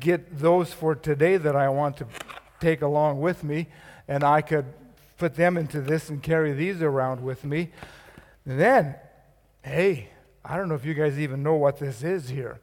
[0.00, 2.06] get those for today that I want to
[2.58, 3.68] take along with me,
[4.08, 4.66] and I could
[5.18, 7.70] put them into this and carry these around with me.
[8.44, 8.96] And then,
[9.62, 10.08] hey,
[10.44, 12.60] I don't know if you guys even know what this is here.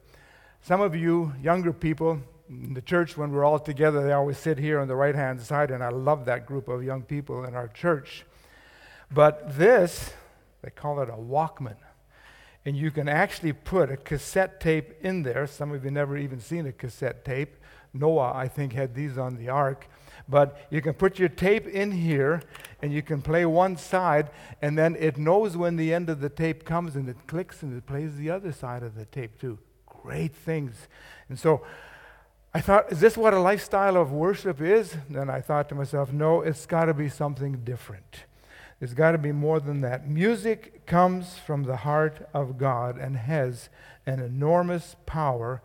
[0.62, 2.20] Some of you younger people
[2.50, 5.40] in the church, when we're all together, they always sit here on the right hand
[5.40, 8.24] side, and I love that group of young people in our church.
[9.10, 10.12] But this,
[10.62, 11.76] they call it a Walkman.
[12.64, 15.46] And you can actually put a cassette tape in there.
[15.46, 17.56] Some of you never even seen a cassette tape.
[17.94, 19.88] Noah, I think, had these on the ark.
[20.28, 22.42] But you can put your tape in here
[22.82, 26.28] and you can play one side, and then it knows when the end of the
[26.28, 29.58] tape comes and it clicks and it plays the other side of the tape too.
[29.86, 30.88] Great things.
[31.28, 31.64] And so
[32.52, 34.96] I thought, is this what a lifestyle of worship is?
[35.08, 38.24] Then I thought to myself, no, it's got to be something different.
[38.78, 40.08] There's got to be more than that.
[40.08, 43.68] Music comes from the heart of God and has
[44.06, 45.62] an enormous power.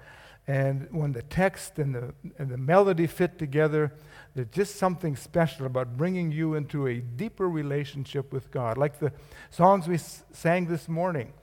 [0.47, 3.93] And when the text and the, and the melody fit together,
[4.35, 8.77] there's just something special about bringing you into a deeper relationship with God.
[8.77, 9.13] Like the
[9.51, 11.33] songs we s- sang this morning.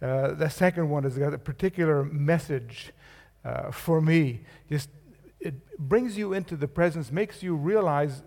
[0.00, 2.92] Uh, the second one has got a particular message
[3.44, 4.40] uh, for me.
[4.70, 4.88] Just
[5.40, 8.22] it brings you into the presence, makes you realize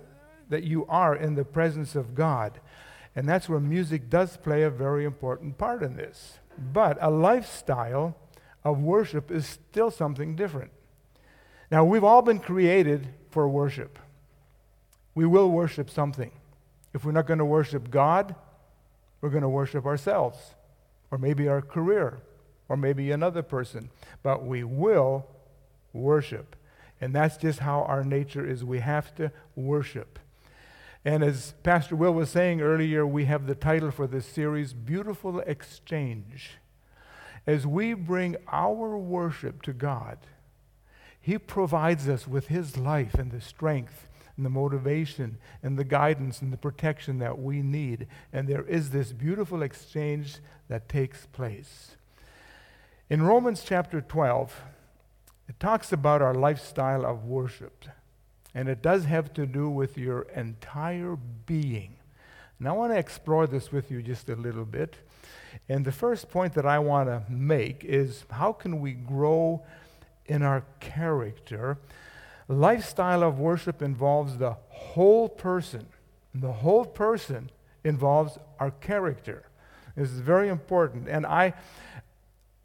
[0.49, 2.59] that you are in the presence of God.
[3.15, 6.39] And that's where music does play a very important part in this.
[6.57, 8.15] But a lifestyle
[8.63, 10.71] of worship is still something different.
[11.69, 13.97] Now, we've all been created for worship
[15.13, 16.31] we will worship something.
[16.93, 18.35] If we're not going to worship God,
[19.19, 20.55] we're going to worship ourselves,
[21.09, 22.19] or maybe our career,
[22.69, 23.89] or maybe another person.
[24.23, 25.27] But we will
[25.93, 26.55] worship.
[26.99, 28.63] And that's just how our nature is.
[28.63, 30.19] We have to worship.
[31.03, 35.39] And as Pastor Will was saying earlier, we have the title for this series Beautiful
[35.39, 36.51] Exchange.
[37.47, 40.19] As we bring our worship to God,
[41.19, 46.39] He provides us with His life and the strength and the motivation and the guidance
[46.39, 48.05] and the protection that we need.
[48.31, 50.37] And there is this beautiful exchange
[50.67, 51.95] that takes place.
[53.09, 54.61] In Romans chapter 12,
[55.49, 57.85] it talks about our lifestyle of worship.
[58.53, 61.95] And it does have to do with your entire being.
[62.59, 64.95] And I want to explore this with you just a little bit.
[65.69, 69.63] And the first point that I want to make is how can we grow
[70.25, 71.77] in our character
[72.51, 75.87] lifestyle of worship involves the whole person.
[76.35, 77.49] The whole person
[77.83, 79.43] involves our character.
[79.95, 81.07] This is very important.
[81.07, 81.53] And I,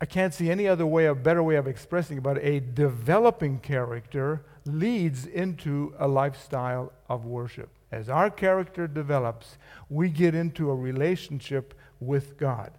[0.00, 3.58] I can't see any other way, a better way of expressing it, but a developing
[3.58, 7.70] character leads into a lifestyle of worship.
[7.92, 12.72] As our character develops, we get into a relationship with God.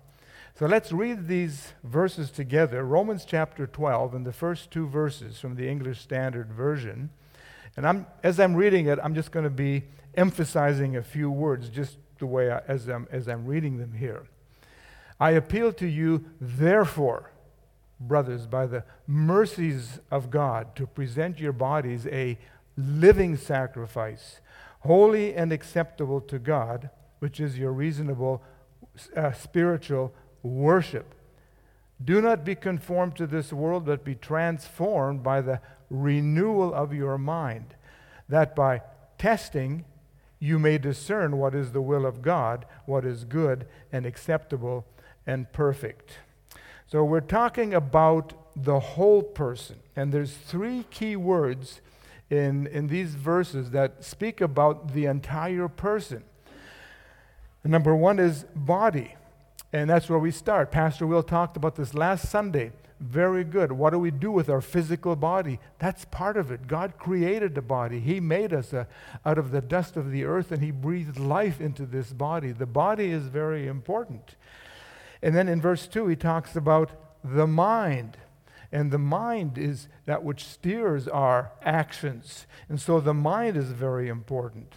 [0.58, 2.84] So let's read these verses together.
[2.84, 7.12] Romans chapter 12 and the first two verses from the English Standard Version.
[7.76, 9.84] And I'm, as I'm reading it, I'm just going to be
[10.16, 14.24] emphasizing a few words just the way I, as, I'm, as I'm reading them here.
[15.20, 17.32] I appeal to you, therefore,
[18.00, 22.38] brothers, by the mercies of God, to present your bodies a
[22.78, 24.40] living sacrifice,
[24.82, 28.44] holy and acceptable to God, which is your reasonable
[29.16, 30.14] uh, spiritual
[30.44, 31.16] worship.
[32.04, 35.60] Do not be conformed to this world, but be transformed by the
[35.90, 37.76] renewal of your mind,
[38.30, 38.82] that by
[39.18, 39.86] testing
[40.40, 44.86] you may discern what is the will of God, what is good and acceptable
[45.26, 46.20] and perfect.
[46.90, 51.82] So we're talking about the whole person, and there's three key words
[52.30, 56.24] in, in these verses that speak about the entire person.
[57.66, 59.16] number one is body.
[59.74, 60.72] And that's where we start.
[60.72, 62.72] Pastor Will talked about this last Sunday.
[63.02, 63.74] Very good.
[63.74, 65.60] What do we do with our physical body?
[65.80, 66.68] That's part of it.
[66.68, 68.00] God created the body.
[68.00, 68.86] He made us uh,
[69.26, 72.54] out of the dust of the earth and He breathed life into this body.
[72.54, 74.36] The body is very important.
[75.22, 76.92] And then in verse 2, he talks about
[77.24, 78.18] the mind.
[78.72, 82.46] And the mind is that which steers our actions.
[82.70, 84.74] And so the mind is very important.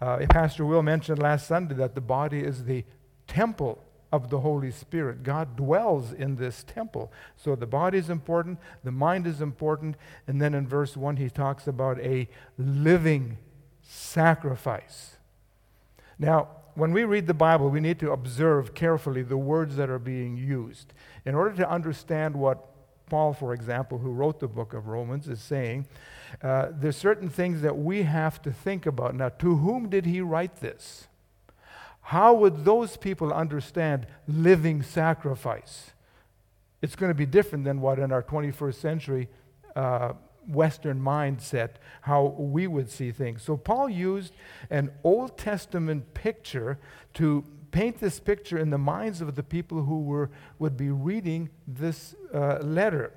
[0.00, 2.84] Uh, Pastor Will mentioned last Sunday that the body is the
[3.26, 5.22] temple of the Holy Spirit.
[5.22, 7.12] God dwells in this temple.
[7.36, 9.96] So the body is important, the mind is important,
[10.26, 13.38] and then in verse 1 he talks about a living
[13.82, 15.16] sacrifice.
[16.18, 16.48] Now,
[16.78, 20.36] when we read the Bible, we need to observe carefully the words that are being
[20.36, 20.92] used.
[21.24, 22.68] In order to understand what
[23.10, 25.86] Paul, for example, who wrote the book of Romans, is saying,
[26.40, 29.16] uh, there's certain things that we have to think about.
[29.16, 31.08] Now, to whom did he write this?
[32.00, 35.90] How would those people understand living sacrifice?
[36.80, 39.28] It's going to be different than what in our 21st century
[39.74, 40.12] uh,
[40.48, 41.70] Western mindset,
[42.02, 43.42] how we would see things.
[43.42, 44.32] So Paul used
[44.70, 46.78] an Old Testament picture
[47.14, 51.50] to paint this picture in the minds of the people who were, would be reading
[51.66, 53.12] this uh, letter.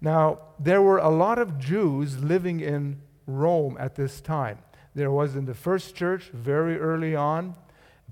[0.00, 4.58] Now, there were a lot of Jews living in Rome at this time.
[4.94, 7.56] There was in the first church very early on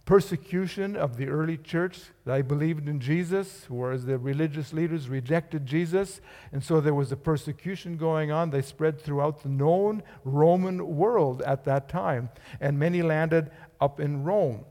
[0.05, 2.01] persecution of the early church.
[2.25, 6.21] They believed in Jesus, whereas the religious leaders rejected Jesus.
[6.53, 8.51] And so there was a persecution going on.
[8.51, 12.31] They spread throughout the known Roman world at that time.
[12.61, 13.51] And many landed
[13.81, 14.65] up in Rome.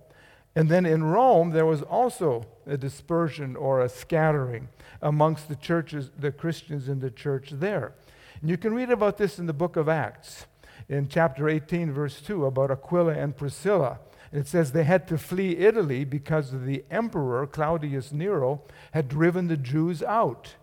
[0.56, 4.70] And then in Rome, there was also a dispersion or a scattering
[5.02, 7.94] amongst the churches, the Christians in the church there.
[8.42, 10.48] And you can read about this in the book of Acts
[10.88, 14.00] in chapter 18, verse 2, about Aquila and Priscilla.
[14.32, 18.62] It says they had to flee Italy because the emperor, Claudius Nero,
[18.92, 20.56] had driven the Jews out.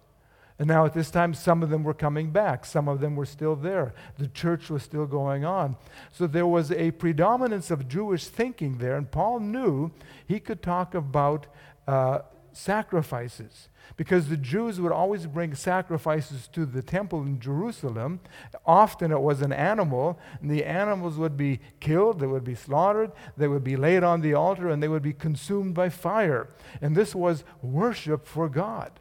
[0.58, 3.26] And now at this time, some of them were coming back, some of them were
[3.26, 3.94] still there.
[4.16, 5.76] The church was still going on.
[6.12, 9.90] So there was a predominance of Jewish thinking there, and Paul knew
[10.26, 11.46] he could talk about
[11.86, 12.20] uh,
[12.56, 18.20] sacrifices because the Jews would always bring sacrifices to the temple in Jerusalem.
[18.64, 23.12] Often it was an animal, and the animals would be killed, they would be slaughtered,
[23.37, 26.49] they would be laid on the altar, and they would be consumed by fire.
[26.81, 28.99] And this was worship for God.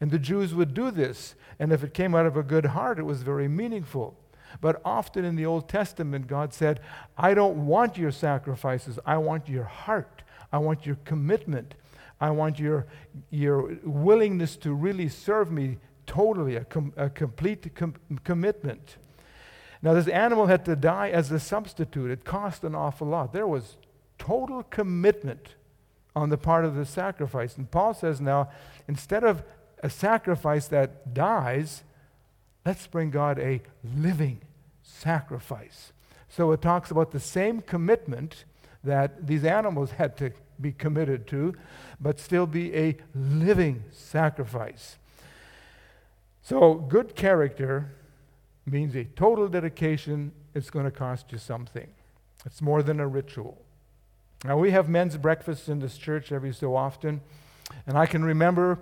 [0.00, 2.98] And the Jews would do this, and if it came out of a good heart,
[2.98, 4.18] it was very meaningful.
[4.60, 6.80] But often in the Old Testament, God said,
[7.16, 11.74] I don't want your sacrifices, I want your heart, I want your commitment.
[12.20, 12.86] I want your,
[13.30, 18.96] your willingness to really serve me totally, a, com- a complete com- commitment.
[19.82, 22.10] Now, this animal had to die as a substitute.
[22.10, 23.32] It cost an awful lot.
[23.32, 23.76] There was
[24.18, 25.56] total commitment
[26.16, 27.56] on the part of the sacrifice.
[27.56, 28.50] And Paul says now,
[28.88, 29.42] instead of
[29.82, 31.82] a sacrifice that dies,
[32.64, 33.60] let's bring God a
[33.96, 34.40] living
[34.82, 35.92] sacrifice.
[36.28, 38.44] So it talks about the same commitment
[38.82, 41.54] that these animals had to be committed to,
[42.00, 44.96] but still be a living sacrifice.
[46.42, 47.94] So, good character
[48.66, 50.32] means a total dedication.
[50.54, 51.88] It's going to cost you something.
[52.44, 53.60] It's more than a ritual.
[54.44, 57.22] Now, we have men's breakfasts in this church every so often.
[57.86, 58.78] And I can remember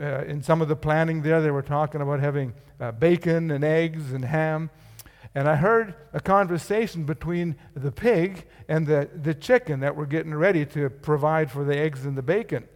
[0.00, 3.62] uh, in some of the planning there, they were talking about having uh, bacon and
[3.62, 4.70] eggs and ham.
[5.34, 10.34] And I heard a conversation between the pig and the, the chicken that were getting
[10.34, 12.68] ready to provide for the eggs and the bacon.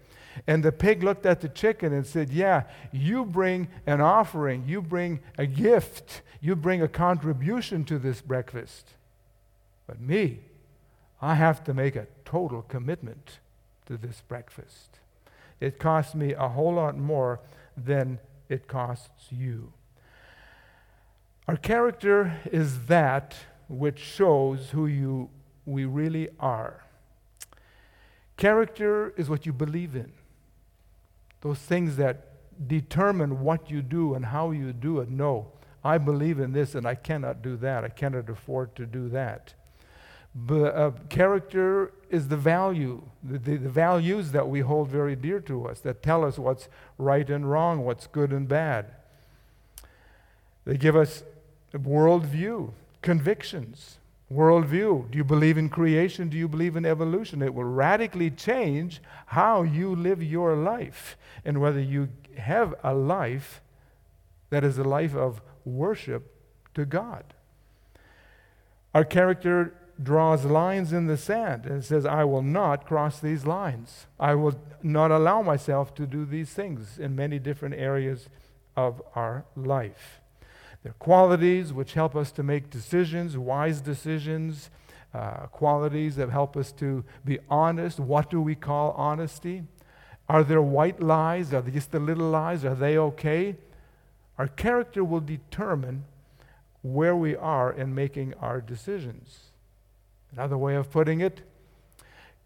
[0.46, 4.82] And the pig looked at the chicken and said, Yeah, you bring an offering, you
[4.82, 8.90] bring a gift, you bring a contribution to this breakfast.
[9.86, 10.40] But me,
[11.20, 13.38] I have to make a total commitment
[13.86, 14.98] to this breakfast.
[15.60, 17.40] It costs me a whole lot more
[17.76, 18.18] than
[18.48, 19.72] it costs you.
[21.48, 23.36] Our character is that
[23.68, 25.30] which shows who you,
[25.64, 26.84] we really are.
[28.36, 30.12] Character is what you believe in.
[31.42, 32.32] Those things that
[32.68, 35.08] determine what you do and how you do it.
[35.08, 35.52] No,
[35.84, 37.84] I believe in this and I cannot do that.
[37.84, 39.54] I cannot afford to do that.
[40.34, 45.40] But, uh, character is the value, the, the, the values that we hold very dear
[45.40, 46.68] to us, that tell us what's
[46.98, 48.86] right and wrong, what's good and bad.
[50.66, 51.22] They give us
[51.82, 53.98] worldview, convictions,
[54.32, 55.10] worldview.
[55.10, 56.28] Do you believe in creation?
[56.28, 57.42] Do you believe in evolution?
[57.42, 63.62] It will radically change how you live your life and whether you have a life
[64.50, 66.34] that is a life of worship
[66.74, 67.24] to God.
[68.94, 74.06] Our character draws lines in the sand and says, I will not cross these lines.
[74.20, 78.28] I will not allow myself to do these things in many different areas
[78.76, 80.20] of our life.
[80.86, 84.70] They're qualities which help us to make decisions, wise decisions,
[85.12, 87.98] uh, qualities that help us to be honest.
[87.98, 89.64] What do we call honesty?
[90.28, 91.52] Are there white lies?
[91.52, 92.64] Are they just the little lies?
[92.64, 93.56] Are they okay?
[94.38, 96.04] Our character will determine
[96.82, 99.50] where we are in making our decisions.
[100.30, 101.40] Another way of putting it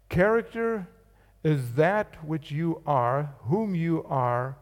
[0.09, 0.87] character
[1.43, 4.57] is that which you are, whom you are,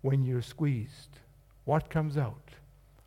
[0.00, 1.20] when you're squeezed.
[1.64, 2.47] What comes out?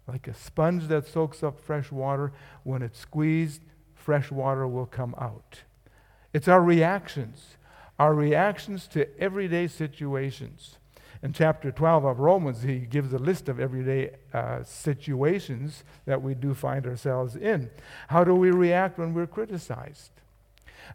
[0.07, 3.61] Like a sponge that soaks up fresh water, when it's squeezed,
[3.93, 5.61] fresh water will come out.
[6.33, 7.57] It's our reactions,
[7.99, 10.77] our reactions to everyday situations.
[11.23, 16.33] In chapter 12 of Romans, he gives a list of everyday uh, situations that we
[16.33, 17.69] do find ourselves in.
[18.07, 20.20] How do we react when we're criticized?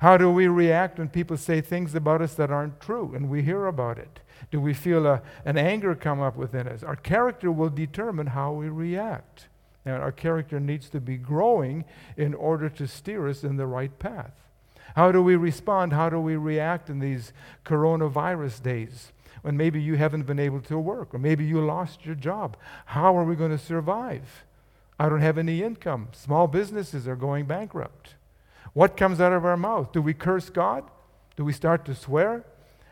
[0.01, 3.43] How do we react when people say things about us that aren't true and we
[3.43, 4.21] hear about it?
[4.51, 6.83] Do we feel a, an anger come up within us?
[6.83, 9.49] Our character will determine how we react.
[9.85, 11.85] And our character needs to be growing
[12.17, 14.35] in order to steer us in the right path.
[14.97, 15.93] How do we respond?
[15.93, 17.33] How do we react in these
[17.65, 19.13] coronavirus days
[19.43, 22.57] when maybe you haven't been able to work or maybe you lost your job?
[22.87, 24.45] How are we going to survive?
[24.99, 26.09] I don't have any income.
[26.13, 28.16] Small businesses are going bankrupt.
[28.77, 29.91] What comes out of our mouth?
[29.93, 30.85] Do we curse God?
[31.35, 32.45] Do we start to swear?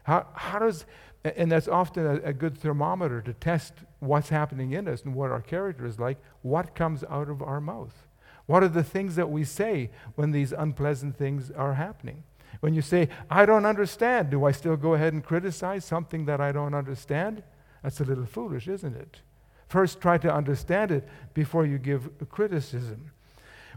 [0.04, 0.86] How, how does,
[1.22, 5.30] and that's often a, a good thermometer to test what's happening in us and what
[5.30, 6.16] our character is like.
[6.40, 8.06] What comes out of our mouth?
[8.46, 12.22] What are the things that we say when these unpleasant things are happening?
[12.60, 16.40] When you say, I don't understand, do I still go ahead and criticize something that
[16.40, 17.42] I don't understand?
[17.82, 19.20] That's a little foolish, isn't it?
[19.68, 23.10] First, try to understand it before you give criticism.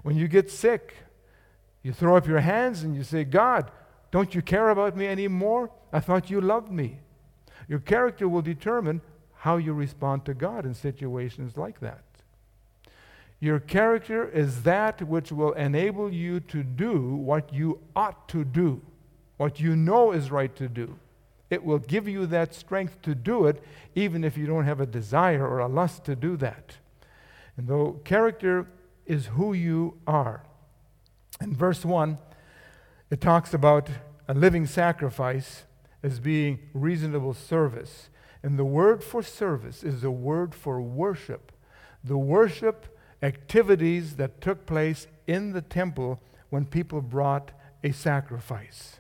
[0.04, 0.94] When you get sick,
[1.84, 3.72] you throw up your hands and you say, God,
[4.12, 5.72] don't you care about me anymore?
[5.92, 7.00] I thought you loved me.
[7.68, 9.02] Your character will determine
[9.36, 12.04] how you respond to God in situations like that.
[13.40, 18.82] Your character is that which will enable you to do what you ought to do,
[19.38, 20.98] what you know is right to do.
[21.50, 23.64] It will give you that strength to do it,
[23.96, 26.78] even if you don't have a desire or a lust to do that.
[27.56, 28.68] And though character
[29.06, 30.44] is who you are.
[31.42, 32.18] In verse 1,
[33.10, 33.90] it talks about
[34.28, 35.64] a living sacrifice
[36.04, 38.10] as being reasonable service.
[38.44, 41.52] And the word for service is the word for worship.
[42.04, 47.52] The worship activities that took place in the temple when people brought
[47.84, 49.00] a sacrifice.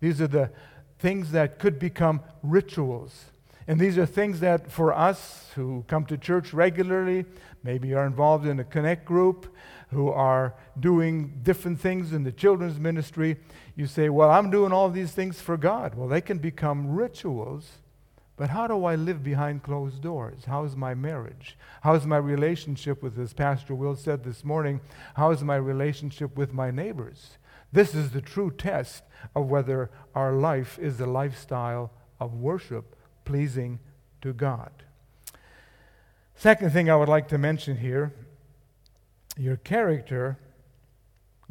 [0.00, 0.50] These are the
[0.98, 3.26] things that could become rituals.
[3.66, 7.24] And these are things that, for us who come to church regularly,
[7.62, 9.54] maybe are involved in a connect group,
[9.94, 13.38] who are doing different things in the children's ministry,
[13.74, 15.94] you say, Well, I'm doing all these things for God.
[15.94, 17.78] Well, they can become rituals
[18.36, 20.44] but how do I live behind closed doors?
[20.46, 21.56] How's my marriage?
[21.82, 24.80] How's my relationship with, as Pastor Will said this morning,
[25.14, 27.38] how's my relationship with my neighbors?
[27.72, 29.04] This is the true test
[29.36, 33.78] of whether our life is a lifestyle of worship pleasing
[34.22, 34.70] to God.
[36.34, 38.12] Second thing I would like to mention here
[39.36, 40.38] your character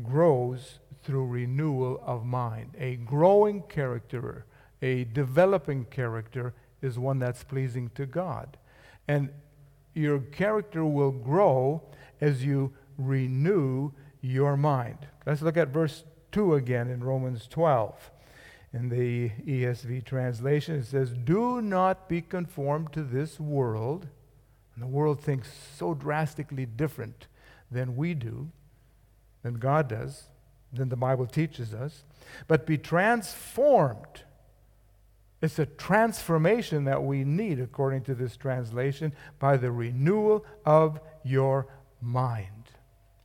[0.02, 2.72] grows through renewal of mind.
[2.78, 4.46] A growing character,
[4.82, 8.58] a developing character is one that's pleasing to God.
[9.08, 9.30] And
[9.94, 11.82] your character will grow
[12.22, 14.98] as you renew your mind.
[15.26, 18.12] Let's look at verse 2 again in Romans 12.
[18.74, 24.08] In the ESV translation, it says, Do not be conformed to this world.
[24.74, 27.28] And the world thinks so drastically different
[27.74, 28.50] than we do,
[29.42, 30.24] than God does,
[30.72, 32.04] than the Bible teaches us,
[32.48, 34.24] but be transformed
[35.44, 41.68] it's a transformation that we need, according to this translation, by the renewal of your
[42.00, 42.70] mind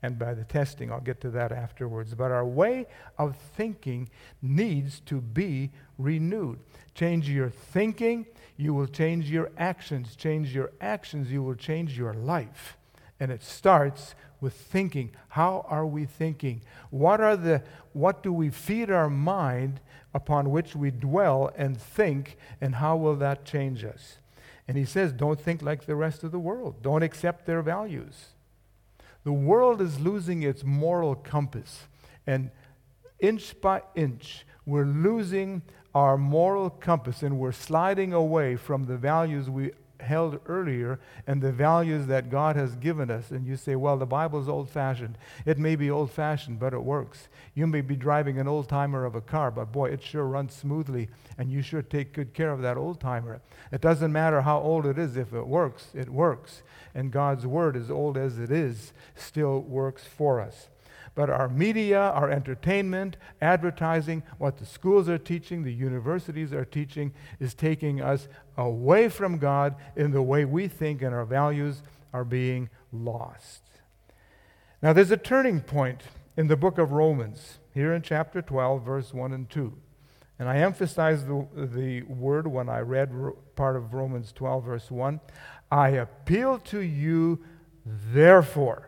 [0.02, 0.90] and by the testing.
[0.90, 2.17] I'll get to that afterwards.
[2.17, 2.87] But our way
[3.19, 4.09] of thinking
[4.43, 6.59] needs to be renewed.
[6.93, 8.26] Change your thinking,
[8.57, 10.17] you will change your actions.
[10.17, 12.76] Change your actions, you will change your life.
[13.21, 15.11] And it starts with thinking.
[15.30, 16.62] How are we thinking?
[16.90, 19.80] What are the what do we feed our mind
[20.14, 24.18] upon which we dwell and think, and how will that change us?
[24.66, 26.83] And he says, don't think like the rest of the world.
[26.83, 28.28] Don't accept their values.
[29.25, 31.87] The world is losing its moral compass.
[32.26, 32.50] And
[33.18, 35.62] inch by inch, we're losing
[35.95, 41.52] our moral compass and we're sliding away from the values we held earlier and the
[41.52, 43.31] values that God has given us.
[43.31, 45.19] And you say, well, the Bible is old fashioned.
[45.45, 47.28] It may be old fashioned, but it works.
[47.55, 50.55] You may be driving an old timer of a car, but boy, it sure runs
[50.55, 53.40] smoothly, and you should take good care of that old timer.
[53.73, 56.62] It doesn't matter how old it is, if it works, it works.
[56.95, 60.69] And God's word, as old as it is, still works for us.
[61.18, 67.12] But our media, our entertainment, advertising, what the schools are teaching, the universities are teaching,
[67.40, 71.82] is taking us away from God in the way we think and our values
[72.12, 73.64] are being lost.
[74.80, 76.02] Now, there's a turning point
[76.37, 79.76] in the book of Romans, here in chapter 12, verse 1 and 2.
[80.38, 83.10] And I emphasized the, the word when I read
[83.56, 85.18] part of Romans 12, verse 1.
[85.68, 87.40] I appeal to you,
[87.84, 88.88] therefore.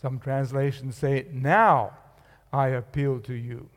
[0.00, 1.92] Some translations say, Now
[2.52, 3.68] I appeal to you.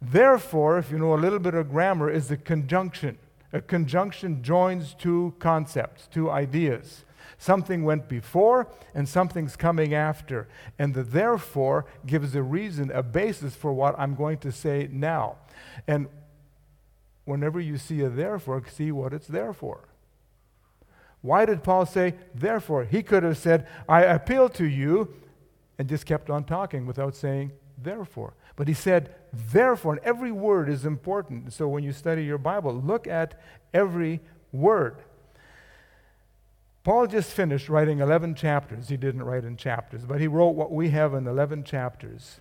[0.00, 3.18] Therefore, if you know a little bit of grammar, is a conjunction.
[3.52, 7.04] A conjunction joins two concepts, two ideas.
[7.38, 10.48] Something went before and something's coming after.
[10.78, 15.36] And the therefore gives a reason, a basis for what I'm going to say now.
[15.86, 16.08] And
[17.24, 19.88] whenever you see a therefore, see what it's there for.
[21.24, 22.84] Why did Paul say therefore?
[22.84, 25.08] He could have said, I appeal to you,
[25.78, 28.34] and just kept on talking without saying therefore.
[28.56, 31.54] But he said, therefore, and every word is important.
[31.54, 33.40] So when you study your Bible, look at
[33.72, 34.20] every
[34.52, 34.98] word.
[36.82, 38.90] Paul just finished writing 11 chapters.
[38.90, 42.40] He didn't write in chapters, but he wrote what we have in 11 chapters.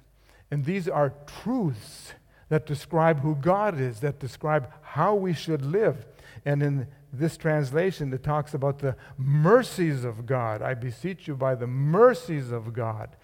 [0.51, 2.15] And these are truths
[2.49, 6.05] that describe who God is, that describe how we should live.
[6.43, 10.61] And in this translation, that talks about the mercies of God.
[10.61, 13.15] I beseech you by the mercies of God.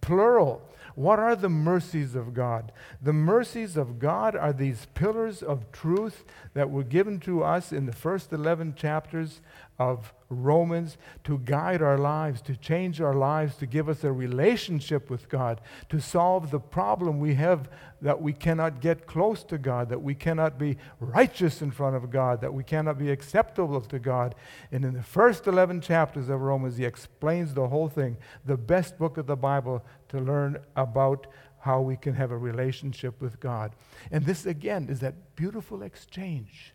[0.00, 0.62] Plural.
[0.94, 2.72] What are the mercies of God?
[3.00, 6.24] The mercies of God are these pillars of truth
[6.54, 9.40] that were given to us in the first 11 chapters
[9.78, 15.08] of Romans to guide our lives, to change our lives, to give us a relationship
[15.08, 17.70] with God, to solve the problem we have
[18.02, 22.10] that we cannot get close to God, that we cannot be righteous in front of
[22.10, 24.34] God, that we cannot be acceptable to God.
[24.72, 28.98] And in the first 11 chapters of Romans, he explains the whole thing, the best
[28.98, 31.26] book of the Bible to learn about
[31.60, 33.72] how we can have a relationship with God.
[34.10, 36.74] And this, again, is that beautiful exchange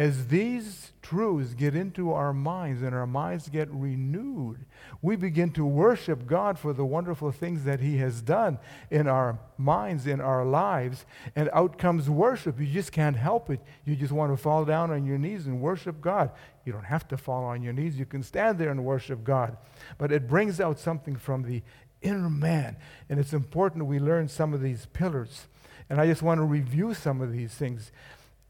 [0.00, 4.64] as these truths get into our minds and our minds get renewed,
[5.02, 8.58] we begin to worship God for the wonderful things that He has done
[8.90, 11.04] in our minds, in our lives,
[11.36, 12.58] and out comes worship.
[12.58, 13.60] You just can't help it.
[13.84, 16.30] You just want to fall down on your knees and worship God.
[16.64, 19.58] You don't have to fall on your knees, you can stand there and worship God.
[19.98, 21.60] But it brings out something from the
[22.00, 22.78] inner man,
[23.10, 25.46] and it's important we learn some of these pillars.
[25.90, 27.92] And I just want to review some of these things.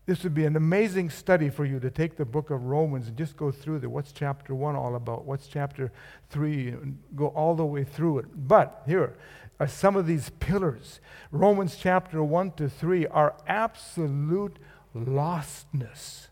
[0.06, 3.16] This would be an amazing study for you to take the book of Romans and
[3.16, 3.90] just go through there.
[3.90, 5.24] What's chapter 1 all about?
[5.24, 5.92] What's chapter
[6.30, 6.68] 3?
[6.68, 8.26] And go all the way through it.
[8.34, 9.16] But here
[9.60, 11.00] are some of these pillars.
[11.30, 14.58] Romans chapter 1 to 3 are absolute
[14.96, 16.28] lostness.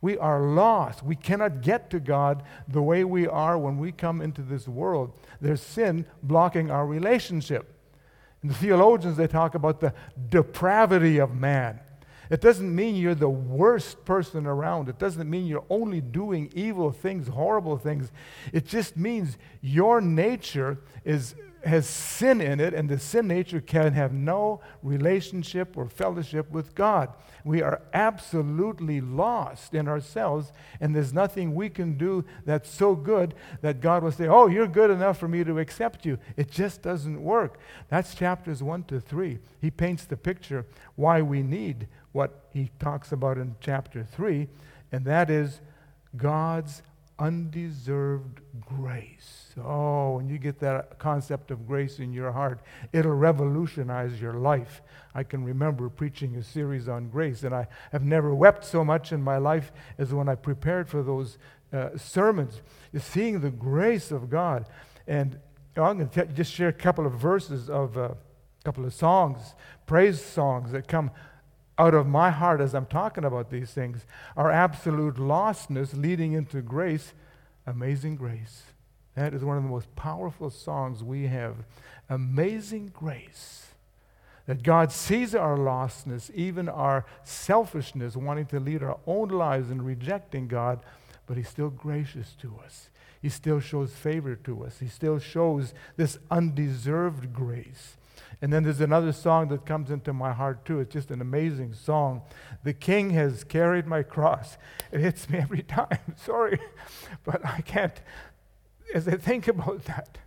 [0.00, 1.02] We are lost.
[1.02, 5.12] We cannot get to God the way we are when we come into this world.
[5.40, 7.76] There's sin blocking our relationship.
[8.40, 9.92] And the theologians, they talk about the
[10.30, 11.80] depravity of man.
[12.30, 14.88] It doesn't mean you're the worst person around.
[14.88, 18.12] It doesn't mean you're only doing evil things, horrible things.
[18.52, 23.92] It just means your nature is has sin in it, and the sin nature can
[23.92, 27.12] have no relationship or fellowship with God.
[27.44, 33.34] We are absolutely lost in ourselves, and there's nothing we can do that's so good
[33.60, 36.18] that God will say, Oh, you're good enough for me to accept you.
[36.36, 37.58] It just doesn't work.
[37.88, 39.38] That's chapters 1 to 3.
[39.60, 40.66] He paints the picture
[40.96, 44.48] why we need what he talks about in chapter 3,
[44.92, 45.60] and that is
[46.16, 46.82] God's
[47.20, 49.54] undeserved grace.
[49.62, 52.60] Oh, when you get that concept of grace in your heart,
[52.92, 54.80] it'll revolutionize your life.
[55.14, 59.12] I can remember preaching a series on grace, and I have never wept so much
[59.12, 61.36] in my life as when I prepared for those
[61.72, 62.62] uh, sermons.
[62.98, 64.66] Seeing the grace of God.
[65.06, 65.38] And
[65.76, 69.54] I'm going to just share a couple of verses of uh, a couple of songs,
[69.86, 71.10] praise songs that come
[71.80, 74.04] out of my heart as I'm talking about these things
[74.36, 77.14] are absolute lostness leading into grace,
[77.66, 78.64] amazing grace.
[79.14, 81.56] That is one of the most powerful songs we have.
[82.10, 83.68] Amazing grace.
[84.44, 89.82] That God sees our lostness, even our selfishness, wanting to lead our own lives and
[89.82, 90.80] rejecting God,
[91.26, 92.90] but He's still gracious to us.
[93.22, 94.80] He still shows favor to us.
[94.80, 97.96] He still shows this undeserved grace.
[98.42, 100.80] And then there's another song that comes into my heart too.
[100.80, 102.22] It's just an amazing song.
[102.64, 104.56] The King has carried my cross.
[104.90, 105.98] It hits me every time.
[106.16, 106.58] Sorry,
[107.24, 108.00] but I can't.
[108.94, 110.18] As I think about that,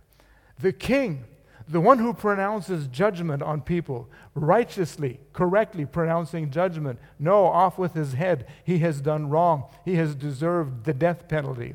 [0.60, 1.24] the King,
[1.66, 7.00] the one who pronounces judgment on people righteously, correctly pronouncing judgment.
[7.18, 8.46] No, off with his head.
[8.62, 9.64] He has done wrong.
[9.84, 11.74] He has deserved the death penalty.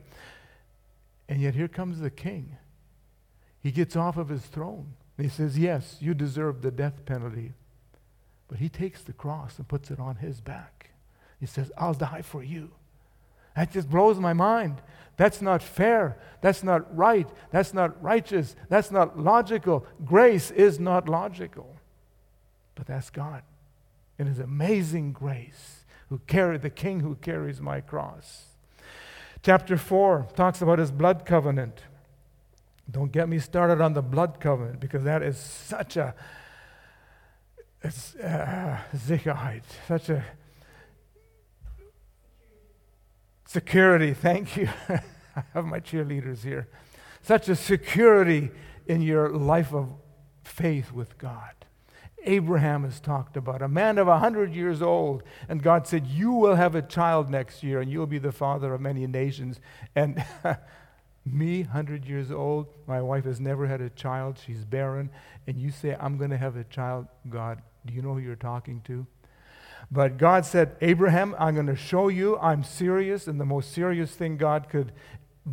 [1.27, 2.57] And yet here comes the king.
[3.61, 4.93] He gets off of his throne.
[5.19, 7.51] And he says, Yes, you deserve the death penalty.
[8.47, 10.91] But he takes the cross and puts it on his back.
[11.41, 12.71] He says, I'll die for you.
[13.53, 14.81] That just blows my mind.
[15.17, 16.17] That's not fair.
[16.39, 17.27] That's not right.
[17.51, 18.55] That's not righteous.
[18.69, 19.85] That's not logical.
[20.05, 21.75] Grace is not logical.
[22.75, 23.43] But that's God
[24.17, 28.45] in his amazing grace who carried the king who carries my cross.
[29.43, 31.83] Chapter 4 talks about his blood covenant.
[32.89, 36.15] Don't get me started on the blood covenant because that is such a
[37.83, 38.77] uh,
[39.87, 40.25] such a
[43.45, 44.13] security.
[44.13, 44.69] Thank you.
[44.89, 46.67] I have my cheerleaders here.
[47.21, 48.51] Such a security
[48.85, 49.89] in your life of
[50.43, 51.53] faith with God.
[52.25, 55.23] Abraham is talked about, a man of 100 years old.
[55.47, 58.73] And God said, You will have a child next year, and you'll be the father
[58.73, 59.59] of many nations.
[59.95, 60.23] And
[61.25, 65.09] me, 100 years old, my wife has never had a child, she's barren.
[65.47, 67.07] And you say, I'm going to have a child.
[67.29, 69.05] God, do you know who you're talking to?
[69.91, 73.27] But God said, Abraham, I'm going to show you I'm serious.
[73.27, 74.91] And the most serious thing God could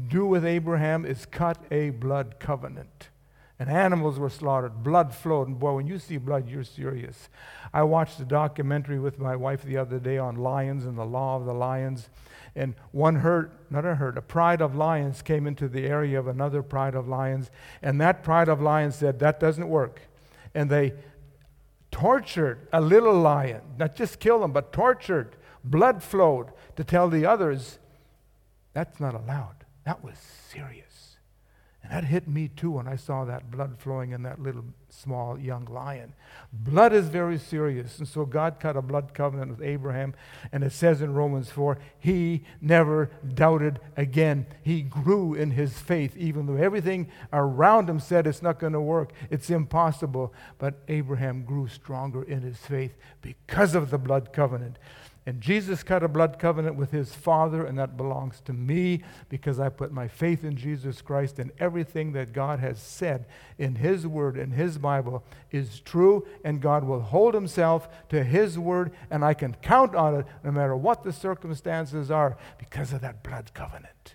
[0.08, 3.10] do with Abraham is cut a blood covenant
[3.58, 5.48] and animals were slaughtered, blood flowed.
[5.48, 7.30] And boy, when you see blood, you're serious.
[7.72, 11.36] I watched a documentary with my wife the other day on lions and the law
[11.36, 12.10] of the lions.
[12.54, 16.26] And one herd, not a herd, a pride of lions came into the area of
[16.26, 17.50] another pride of lions.
[17.82, 20.02] And that pride of lions said, That doesn't work.
[20.54, 20.94] And they
[21.90, 25.36] tortured a little lion, not just killed him, but tortured.
[25.64, 27.78] Blood flowed to tell the others,
[28.74, 29.64] That's not allowed.
[29.84, 30.18] That was
[30.50, 30.85] serious.
[31.88, 35.38] And that hit me too when I saw that blood flowing in that little small
[35.38, 36.14] young lion.
[36.52, 38.00] Blood is very serious.
[38.00, 40.14] And so God cut a blood covenant with Abraham.
[40.50, 44.46] And it says in Romans 4 he never doubted again.
[44.62, 48.80] He grew in his faith, even though everything around him said it's not going to
[48.80, 50.34] work, it's impossible.
[50.58, 54.78] But Abraham grew stronger in his faith because of the blood covenant.
[55.28, 59.58] And Jesus cut a blood covenant with his Father, and that belongs to me because
[59.58, 63.26] I put my faith in Jesus Christ, and everything that God has said
[63.58, 68.56] in his word, in his Bible, is true, and God will hold himself to his
[68.56, 73.00] word, and I can count on it no matter what the circumstances are because of
[73.00, 74.14] that blood covenant.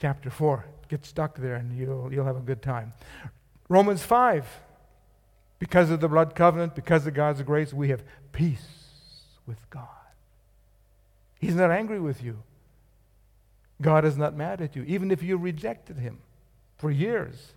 [0.00, 0.64] Chapter 4.
[0.88, 2.94] Get stuck there, and you'll, you'll have a good time.
[3.68, 4.44] Romans 5.
[5.60, 8.66] Because of the blood covenant, because of God's grace, we have peace
[9.46, 9.99] with God.
[11.40, 12.42] He's not angry with you.
[13.80, 16.18] God is not mad at you, even if you rejected him
[16.76, 17.54] for years.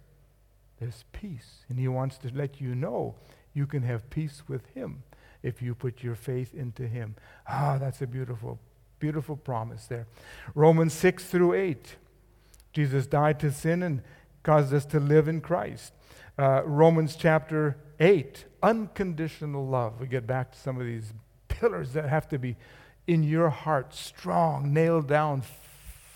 [0.80, 3.16] There's peace, and he wants to let you know
[3.54, 5.04] you can have peace with him
[5.44, 7.16] if you put your faith into him.
[7.48, 8.58] Ah, that's a beautiful,
[9.00, 10.08] beautiful promise there.
[10.56, 11.98] Romans 6 through 8.
[12.72, 14.02] Jesus died to sin and
[14.44, 15.94] caused us to live in Christ.
[16.38, 20.00] Uh, Romans chapter 8, unconditional love.
[20.00, 21.14] We get back to some of these
[21.48, 22.56] pillars that have to be
[23.08, 25.44] in your heart, strong, nailed down,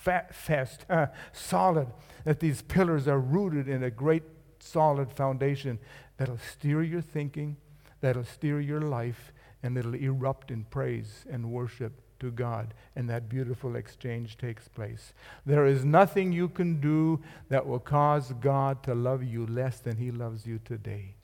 [0.02, 1.88] fat, fast, uh, solid,
[2.24, 4.24] that these pillars are rooted in a great
[4.60, 5.80] solid foundation
[6.18, 7.58] that'll steer your thinking,
[8.02, 9.32] that'll steer your life,
[9.64, 15.14] and it'll erupt in praise and worship to God, and that beautiful exchange takes place.
[15.46, 19.98] There is nothing you can do that will cause God to love you less than
[19.98, 21.16] He loves you today.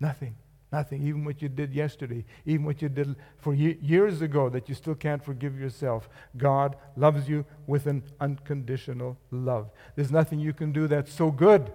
[0.00, 0.36] Nothing.
[0.74, 4.74] Nothing, even what you did yesterday, even what you did for years ago that you
[4.74, 6.08] still can't forgive yourself.
[6.36, 9.70] God loves you with an unconditional love.
[9.94, 11.70] There's nothing you can do that's so good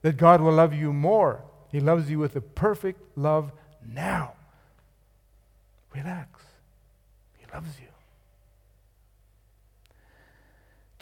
[0.00, 1.44] that God will love you more.
[1.70, 3.52] He loves you with a perfect love
[3.86, 4.32] now.
[5.94, 6.42] Relax.
[7.38, 7.91] He loves you.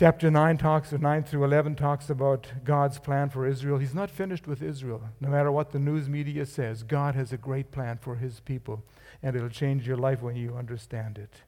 [0.01, 3.77] Chapter 9 talks, or 9 through 11 talks about God's plan for Israel.
[3.77, 5.03] He's not finished with Israel.
[5.21, 8.83] No matter what the news media says, God has a great plan for his people,
[9.23, 11.43] and it'll change your life when you understand it.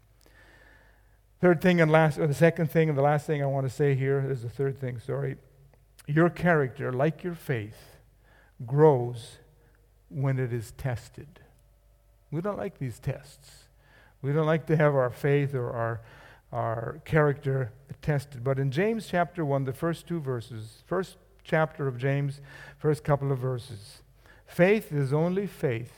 [1.41, 3.73] Third thing and last, or the second thing and the last thing I want to
[3.73, 5.37] say here is the third thing, sorry.
[6.07, 7.97] Your character, like your faith,
[8.67, 9.39] grows
[10.11, 11.41] when it is tested.
[12.31, 13.65] We don't like these tests.
[14.21, 16.03] We don't like to have our faith or our
[16.53, 18.45] our character tested.
[18.45, 22.41] But in James chapter 1, the first two verses, first chapter of James,
[22.79, 24.03] first couple of verses,
[24.47, 25.93] faith is only faith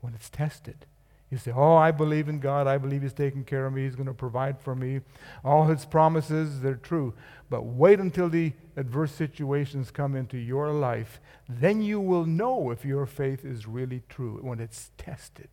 [0.00, 0.86] when it's tested.
[1.30, 2.66] You say, Oh, I believe in God.
[2.66, 3.84] I believe He's taking care of me.
[3.84, 5.00] He's going to provide for me.
[5.42, 7.14] All His promises, they're true.
[7.48, 11.20] But wait until the adverse situations come into your life.
[11.48, 15.48] Then you will know if your faith is really true when it's tested.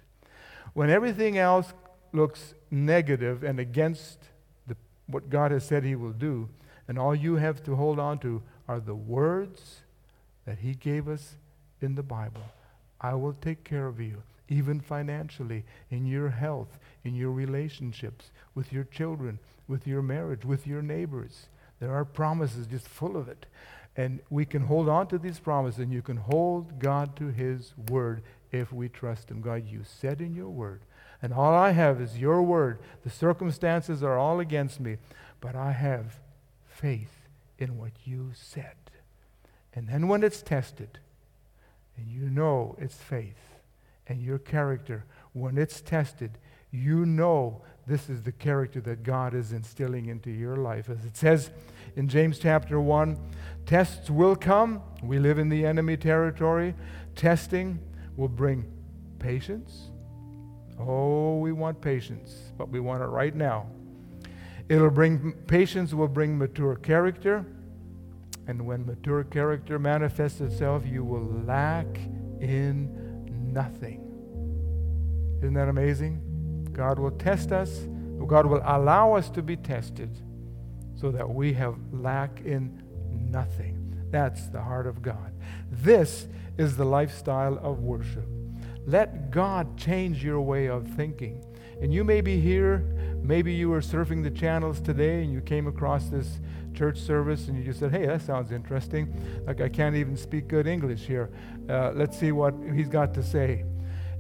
[0.74, 1.74] When everything else
[2.12, 4.20] looks negative and against
[4.68, 4.76] the,
[5.08, 6.50] what God has said He will do,
[6.88, 9.82] and all you have to hold on to are the words
[10.46, 11.36] that He gave us
[11.82, 12.42] in the Bible.
[13.02, 18.74] I will take care of you, even financially, in your health, in your relationships, with
[18.74, 21.48] your children, with your marriage, with your neighbors.
[21.80, 23.46] There are promises just full of it.
[23.96, 27.74] And we can hold on to these promises, and you can hold God to His
[27.90, 29.42] word if we trust Him.
[29.42, 30.82] God, you said in your word
[31.22, 32.80] and all I have is your word.
[33.04, 34.98] The circumstances are all against me,
[35.42, 36.20] but I have
[36.66, 37.28] faith
[37.58, 38.76] in what you said.
[39.74, 41.00] And then when it's tested,
[41.98, 43.60] and you know it's faith
[44.08, 46.38] and your character, when it's tested,
[46.72, 50.90] you know this is the character that God is instilling into your life.
[50.90, 51.50] As it says
[51.96, 53.18] in James chapter 1,
[53.66, 54.82] tests will come.
[55.04, 56.76] We live in the enemy territory.
[57.16, 57.80] Testing
[58.16, 58.72] will bring
[59.18, 59.90] patience.
[60.80, 63.68] Oh, we want patience, but we want it right now.
[64.70, 67.46] It'll bring patience will bring mature character.
[68.48, 71.86] And when mature character manifests itself, you will lack
[72.40, 74.06] in nothing.
[75.40, 76.70] Isn't that amazing?
[76.72, 77.88] God will test us.
[78.28, 80.10] God will allow us to be tested
[80.96, 83.96] so that we have lack in nothing.
[84.12, 85.34] That's the heart of God.
[85.72, 88.28] This is the lifestyle of worship.
[88.90, 91.46] Let God change your way of thinking.
[91.80, 92.80] And you may be here,
[93.22, 96.40] maybe you were surfing the channels today and you came across this
[96.74, 99.14] church service and you just said, hey, that sounds interesting.
[99.46, 101.30] Like I can't even speak good English here.
[101.70, 103.64] Uh, let's see what he's got to say.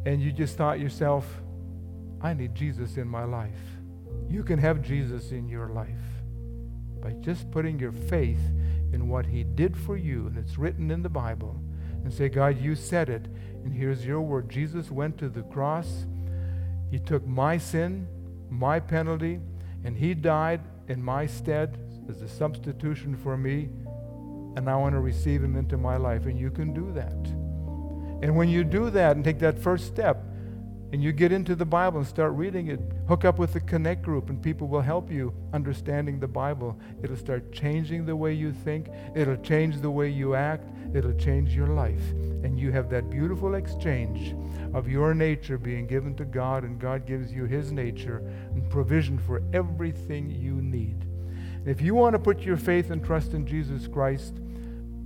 [0.05, 1.25] And you just thought yourself,
[2.21, 3.57] I need Jesus in my life.
[4.29, 5.89] You can have Jesus in your life
[7.01, 8.41] by just putting your faith
[8.93, 11.59] in what he did for you, and it's written in the Bible,
[12.03, 13.25] and say, God, you said it,
[13.63, 14.49] and here's your word.
[14.49, 16.05] Jesus went to the cross,
[16.89, 18.07] he took my sin,
[18.49, 19.39] my penalty,
[19.83, 21.77] and he died in my stead
[22.09, 23.69] as a substitution for me,
[24.55, 27.13] and I want to receive him into my life, and you can do that.
[28.21, 30.23] And when you do that and take that first step,
[30.91, 34.01] and you get into the Bible and start reading it, hook up with the Connect
[34.01, 36.79] group, and people will help you understanding the Bible.
[37.03, 41.55] It'll start changing the way you think, it'll change the way you act, it'll change
[41.55, 42.09] your life.
[42.43, 44.35] And you have that beautiful exchange
[44.73, 48.17] of your nature being given to God, and God gives you His nature
[48.53, 51.05] and provision for everything you need.
[51.65, 54.35] If you want to put your faith and trust in Jesus Christ,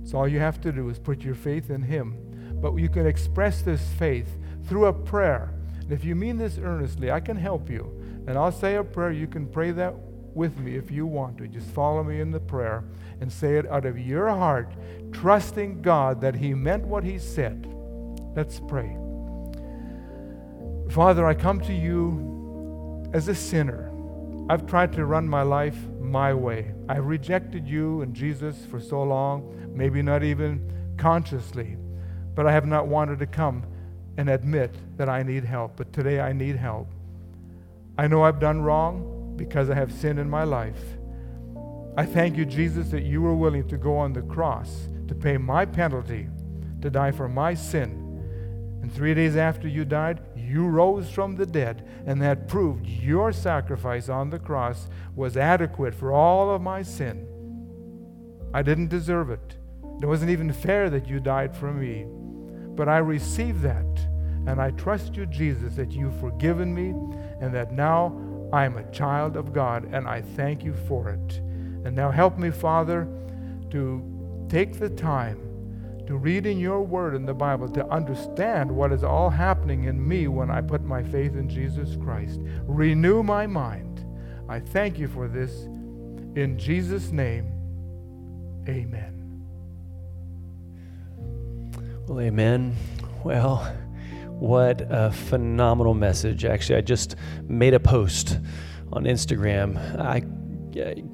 [0.00, 2.16] that's all you have to do is put your faith in Him.
[2.54, 5.52] But you can express this faith through a prayer
[5.84, 7.92] and if you mean this earnestly, I can help you.
[8.26, 9.12] And I'll say a prayer.
[9.12, 9.94] You can pray that
[10.34, 11.46] with me if you want to.
[11.46, 12.84] Just follow me in the prayer
[13.20, 14.72] and say it out of your heart,
[15.12, 17.66] trusting God that He meant what He said.
[18.34, 18.96] Let's pray.
[20.90, 23.90] Father, I come to you as a sinner.
[24.48, 26.72] I've tried to run my life my way.
[26.88, 31.76] I've rejected you and Jesus for so long, maybe not even consciously,
[32.34, 33.64] but I have not wanted to come
[34.16, 35.76] and admit that I need help.
[35.76, 36.88] But today I need help.
[37.96, 40.82] I know I've done wrong because I have sin in my life.
[41.96, 45.36] I thank you, Jesus, that you were willing to go on the cross to pay
[45.36, 46.28] my penalty,
[46.82, 48.00] to die for my sin.
[48.82, 53.32] And three days after you died, you rose from the dead, and that proved your
[53.32, 57.26] sacrifice on the cross was adequate for all of my sin.
[58.52, 59.56] I didn't deserve it.
[60.02, 62.06] It wasn't even fair that you died for me.
[62.74, 63.86] But I receive that.
[64.46, 66.90] And I trust you, Jesus, that you've forgiven me
[67.40, 68.18] and that now
[68.52, 69.84] I am a child of God.
[69.92, 71.38] And I thank you for it.
[71.84, 73.08] And now help me, Father,
[73.70, 75.40] to take the time
[76.06, 80.06] to read in your word in the Bible, to understand what is all happening in
[80.06, 82.40] me when I put my faith in Jesus Christ.
[82.66, 84.04] Renew my mind.
[84.48, 85.62] I thank you for this.
[86.36, 87.50] In Jesus' name,
[88.68, 89.13] amen.
[92.06, 92.76] Well, amen.
[93.24, 93.66] Well,
[94.28, 96.44] what a phenomenal message.
[96.44, 97.16] Actually, I just
[97.48, 98.40] made a post
[98.92, 99.78] on Instagram.
[99.98, 100.20] I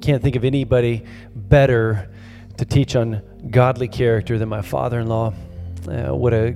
[0.01, 2.11] can't think of anybody better
[2.57, 5.33] to teach on godly character than my father in law.
[5.87, 6.51] Uh, what a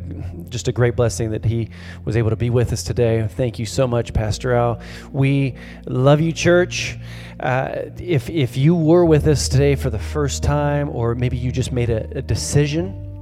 [0.50, 1.69] just a great blessing that he
[2.04, 3.26] was able to be with us today.
[3.26, 4.82] Thank you so much, Pastor Al.
[5.13, 6.98] We love you, church.
[7.39, 11.54] Uh, if if you were with us today for the first time, or maybe you
[11.54, 13.14] just made a, a decision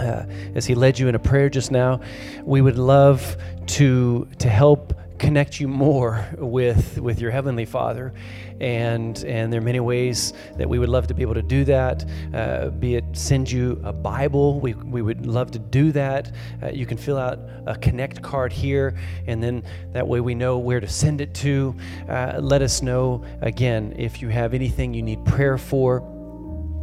[0.00, 2.00] uh, as he led you in a prayer just now,
[2.44, 8.12] we would love to to help connect you more with with your heavenly Father,
[8.60, 11.64] and and there are many ways that we would love to be able to do
[11.64, 12.04] that.
[12.34, 16.32] Uh, be it send you a Bible, we we would love to do that.
[16.62, 20.58] Uh, you can fill out a connect card here, and then that way we know
[20.58, 21.74] where to send it to.
[22.08, 26.15] Uh, let us know again if you have anything you need prayer for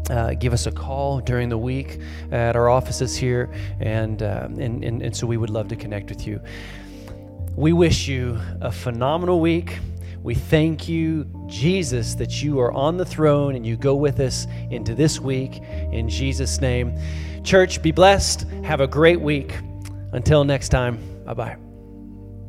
[0.10, 2.00] uh, give us a call during the week
[2.32, 6.10] at our offices here, and, uh, and, and, and so we would love to connect
[6.10, 6.42] with you.
[7.56, 9.78] We wish you a phenomenal week.
[10.24, 14.48] We thank you, Jesus, that you are on the throne and you go with us
[14.72, 15.62] into this week
[15.92, 16.98] in Jesus' name.
[17.44, 18.48] Church, be blessed.
[18.64, 19.54] Have a great week.
[20.14, 21.63] Until next time, bye bye.